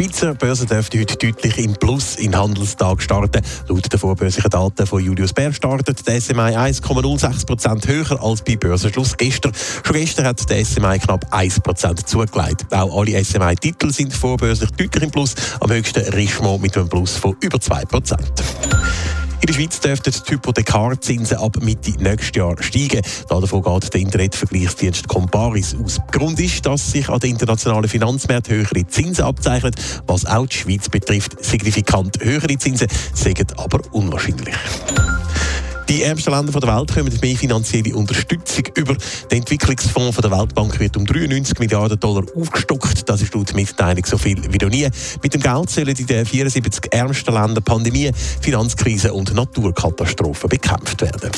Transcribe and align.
Die 0.00 0.06
Schweizer 0.06 0.34
Börse 0.34 0.64
dürfte 0.64 0.98
heute 0.98 1.16
deutlich 1.18 1.58
im 1.58 1.74
Plus 1.74 2.14
in 2.14 2.34
Handelstag 2.34 3.02
starten. 3.02 3.42
Laut 3.68 3.92
den 3.92 4.00
vorbörslichen 4.00 4.48
Daten 4.48 4.86
von 4.86 5.04
Julius 5.04 5.34
Bär 5.34 5.52
startet 5.52 6.06
der 6.08 6.18
SMI 6.18 6.56
1,06% 6.56 7.86
höher 7.86 8.22
als 8.22 8.40
bei 8.40 8.56
Börsenschluss 8.56 9.14
gestern. 9.18 9.52
Schon 9.84 9.96
gestern 9.96 10.24
hat 10.24 10.48
der 10.48 10.64
SMI 10.64 11.00
knapp 11.00 11.30
1% 11.34 12.06
zugelegt. 12.06 12.64
Auch 12.70 12.98
alle 12.98 13.22
SMI-Titel 13.22 13.90
sind 13.90 14.14
vorbörslich 14.14 14.70
deutlich 14.70 15.02
im 15.02 15.10
Plus. 15.10 15.34
Am 15.60 15.70
höchsten 15.70 16.02
Richemont 16.14 16.62
mit 16.62 16.74
einem 16.78 16.88
Plus 16.88 17.18
von 17.18 17.36
über 17.42 17.58
2%. 17.58 18.16
Der 19.50 19.54
Schweiz 19.54 19.80
dürften 19.80 20.12
die 20.12 20.32
Hypothekarzinsen 20.34 21.38
ab 21.38 21.56
Mitte 21.60 21.90
nächstes 22.00 22.36
Jahr 22.36 22.54
steigen. 22.62 23.02
Davon 23.28 23.64
geht 23.64 23.92
der 23.92 24.00
Internetvergleichsdienst 24.00 25.08
Comparis 25.08 25.74
aus. 25.74 25.98
Grund 26.12 26.38
ist, 26.38 26.64
dass 26.64 26.92
sich 26.92 27.08
an 27.08 27.18
den 27.18 27.32
internationalen 27.32 27.88
Finanzmärkten 27.88 28.54
höhere 28.54 28.86
Zinsen 28.86 29.24
abzeichnen, 29.24 29.74
was 30.06 30.24
auch 30.24 30.46
die 30.46 30.56
Schweiz 30.56 30.88
betrifft. 30.88 31.44
Signifikant 31.44 32.22
höhere 32.22 32.58
Zinsen 32.58 32.86
sind 33.12 33.58
aber 33.58 33.80
unwahrscheinlich. 33.90 34.54
Die 35.90 36.04
ärmsten 36.04 36.32
Länder 36.32 36.52
der 36.60 36.76
Welt 36.76 36.94
kommen 36.94 37.18
mehr 37.20 37.36
finanzielle 37.36 37.96
Unterstützung 37.96 38.62
über. 38.76 38.94
Der 39.28 39.38
Entwicklungsfonds 39.38 40.18
der 40.18 40.30
Weltbank 40.30 40.78
wird 40.78 40.96
um 40.96 41.04
93 41.04 41.58
Milliarden 41.58 41.98
Dollar 41.98 42.22
aufgestockt. 42.36 43.08
Das 43.08 43.20
ist 43.20 43.34
laut 43.34 43.52
Mitteilung 43.54 44.06
so 44.06 44.16
viel 44.16 44.40
wie 44.52 44.58
noch 44.58 44.70
nie. 44.70 44.88
Mit 45.20 45.34
dem 45.34 45.40
Geld 45.40 45.68
sollen 45.68 45.88
in 45.88 46.06
den 46.06 46.24
74 46.24 46.92
ärmsten 46.92 47.34
Ländern 47.34 47.64
Pandemien, 47.64 48.14
Finanzkrisen 48.14 49.10
und 49.10 49.34
Naturkatastrophen 49.34 50.48
bekämpft 50.48 51.02
werden. 51.02 51.32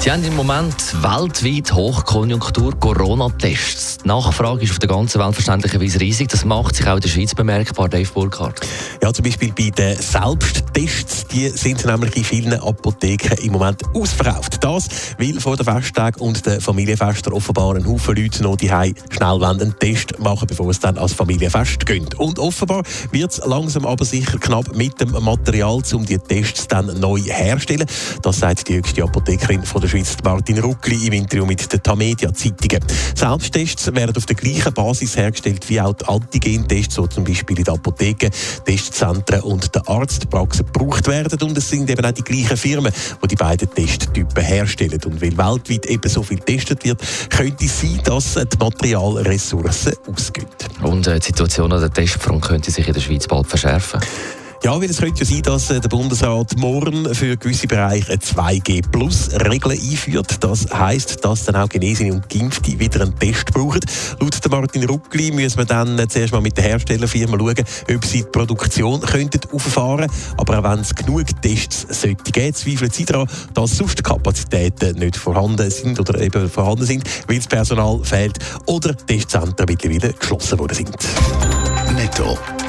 Sie 0.00 0.10
haben 0.10 0.24
im 0.24 0.34
Moment 0.34 0.74
weltweit 1.02 1.74
Hochkonjunktur 1.74 2.80
Corona-Tests. 2.80 3.91
Die 4.04 4.08
Nachfrage 4.08 4.64
ist 4.64 4.72
auf 4.72 4.80
der 4.80 4.88
ganzen 4.88 5.20
Welt 5.20 5.34
verständlicherweise 5.34 6.00
riesig. 6.00 6.28
Das 6.28 6.44
macht 6.44 6.74
sich 6.74 6.86
auch 6.88 6.96
in 6.96 7.02
der 7.02 7.08
Schweiz 7.08 7.36
bemerkbar, 7.36 7.88
Dave 7.88 8.10
Burkhardt. 8.12 8.60
Ja, 9.00 9.12
zum 9.12 9.24
Beispiel 9.24 9.52
bei 9.52 9.70
den 9.70 9.96
Selbsttests. 9.96 11.28
Die 11.28 11.48
sind 11.50 11.84
nämlich 11.84 12.16
in 12.16 12.24
vielen 12.24 12.54
Apotheken 12.54 13.36
im 13.44 13.52
Moment 13.52 13.80
ausverkauft. 13.94 14.62
Das, 14.64 14.88
weil 15.18 15.38
vor 15.38 15.56
den 15.56 15.64
Festtagen 15.64 16.20
und 16.20 16.44
den 16.44 16.60
Familienfesten 16.60 17.32
offenbar 17.32 17.76
ein 17.76 17.86
Haufen 17.86 18.16
Leute 18.16 18.42
noch 18.42 18.56
die 18.56 18.66
schnell 18.66 19.44
einen 19.44 19.78
Test 19.78 20.18
machen, 20.18 20.48
bevor 20.48 20.68
es 20.70 20.80
dann 20.80 20.98
als 20.98 21.12
Familienfest 21.12 21.86
geht. 21.86 22.14
Und 22.16 22.40
offenbar 22.40 22.82
wird 23.12 23.30
es 23.30 23.40
langsam 23.46 23.86
aber 23.86 24.04
sicher 24.04 24.38
knapp 24.38 24.74
mit 24.74 25.00
dem 25.00 25.12
Material, 25.12 25.80
um 25.92 26.04
die 26.04 26.18
Tests 26.18 26.66
dann 26.66 26.86
neu 26.98 27.20
herzustellen. 27.20 27.86
Das 28.22 28.40
sagt 28.40 28.68
die 28.68 28.74
höchste 28.74 29.04
Apothekerin 29.04 29.62
von 29.62 29.80
der 29.80 29.88
Schweiz, 29.88 30.16
Martin 30.24 30.58
Ruckli, 30.58 31.06
im 31.06 31.12
Interview 31.12 31.46
mit 31.46 31.72
den 31.72 31.80
Tamedia-Zeitungen. 31.80 32.84
Selbsttests 33.14 33.91
werden 33.94 34.16
auf 34.16 34.26
der 34.26 34.36
gleichen 34.36 34.72
Basis 34.72 35.16
hergestellt 35.16 35.68
wie 35.68 35.80
auch 35.80 35.94
die 35.94 36.04
Antigen-Tests, 36.06 36.94
so 36.94 37.06
zum 37.06 37.24
Beispiel 37.24 37.58
in 37.58 37.64
der 37.64 37.74
Apotheke, 37.74 38.30
Testzentren 38.64 39.40
und 39.40 39.74
der 39.74 39.88
Arztpraxen 39.88 40.66
gebraucht 40.66 41.06
werden. 41.06 41.40
Und 41.42 41.56
es 41.56 41.68
sind 41.68 41.88
eben 41.90 42.04
auch 42.04 42.12
die 42.12 42.22
gleichen 42.22 42.56
Firmen, 42.56 42.92
die 43.22 43.28
die 43.28 43.36
beiden 43.36 43.72
Testtypen 43.72 44.42
herstellen. 44.44 45.00
Und 45.04 45.20
weil 45.20 45.36
weltweit 45.36 45.86
eben 45.86 46.08
so 46.08 46.22
viel 46.22 46.38
getestet 46.38 46.84
wird, 46.84 47.00
könnte 47.30 47.64
es 47.64 47.80
sein, 47.80 48.00
dass 48.04 48.34
die 48.34 48.58
Materialressourcen 48.58 49.94
ausgehen. 50.10 50.48
Und 50.82 51.06
äh, 51.06 51.18
die 51.18 51.26
Situation 51.26 51.72
an 51.72 51.80
der 51.80 51.92
Testfront 51.92 52.42
könnte 52.42 52.70
sich 52.70 52.86
in 52.86 52.94
der 52.94 53.00
Schweiz 53.00 53.26
bald 53.26 53.46
verschärfen. 53.46 54.00
Ja, 54.64 54.80
weil 54.80 54.88
es 54.88 54.98
könnte 54.98 55.24
ja 55.24 55.26
sein, 55.26 55.42
dass 55.42 55.70
äh, 55.70 55.80
der 55.80 55.88
Bundesrat 55.88 56.56
morgen 56.56 57.12
für 57.16 57.36
gewisse 57.36 57.66
Bereiche 57.66 58.12
eine 58.12 58.20
2G-Plus-Regel 58.20 59.72
einführt. 59.72 60.36
Das 60.44 60.72
heisst, 60.72 61.24
dass 61.24 61.46
dann 61.46 61.56
auch 61.56 61.68
Genesene 61.68 62.12
und 62.12 62.28
Geimpfte 62.28 62.78
wieder 62.78 63.00
einen 63.00 63.18
Test 63.18 63.52
brauchen. 63.52 63.80
Laut 64.20 64.50
Martin 64.50 64.84
Ruckli 64.84 65.32
müssen 65.32 65.58
wir 65.58 65.64
dann 65.64 65.98
äh, 65.98 66.06
zuerst 66.06 66.32
mal 66.32 66.40
mit 66.40 66.56
der 66.56 66.64
Herstellerfirma 66.64 67.36
schauen, 67.36 67.64
ob 67.92 68.04
sie 68.04 68.18
die 68.18 68.28
Produktion 68.30 69.00
könnten 69.00 69.40
auffahren 69.52 70.08
Aber 70.36 70.60
auch 70.60 70.62
wenn 70.62 70.78
es 70.78 70.94
genug 70.94 71.24
Tests 71.42 72.00
sollte 72.00 72.30
geben, 72.30 72.54
zweifeln 72.54 72.90
sie 72.92 73.04
daran, 73.04 73.26
dass 73.54 73.76
sonst 73.76 74.04
Kapazitäten 74.04 74.96
nicht 74.96 75.16
vorhanden 75.16 75.72
sind 75.72 75.98
oder 75.98 76.20
eben 76.20 76.48
vorhanden 76.48 76.86
sind, 76.86 77.02
weil 77.26 77.38
das 77.38 77.48
Personal 77.48 77.98
fehlt 78.04 78.38
oder 78.66 78.96
Testzentren 78.96 79.66
mittlerweile 79.68 80.12
geschlossen 80.12 80.60
worden 80.60 80.76
sind. 80.76 80.96
Netto, 81.96 82.38